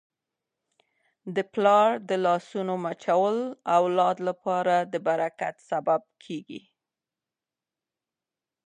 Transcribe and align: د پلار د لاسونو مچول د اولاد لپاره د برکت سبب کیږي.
د 1.35 1.37
پلار 1.53 1.89
د 2.09 2.11
لاسونو 2.25 2.73
مچول 2.85 3.37
د 3.51 3.53
اولاد 3.77 4.17
لپاره 4.27 4.75
د 4.91 4.95
برکت 5.07 5.55
سبب 5.69 6.01
کیږي. 6.23 6.61